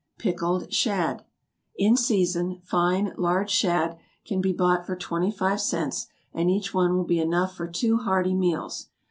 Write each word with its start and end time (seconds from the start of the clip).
=Pickled 0.17 0.73
Shad.= 0.73 1.23
In 1.75 1.95
season 1.95 2.59
fine 2.63 3.13
large 3.17 3.51
shad 3.51 3.99
can 4.25 4.41
be 4.41 4.51
bought 4.51 4.83
for 4.83 4.95
twenty 4.95 5.29
five 5.29 5.61
cents, 5.61 6.07
and 6.33 6.49
each 6.49 6.73
one 6.73 6.95
will 6.95 7.03
be 7.05 7.19
enough 7.19 7.53
for 7.55 7.67
two 7.67 7.97
hearty 7.99 8.33
meals. 8.33 8.87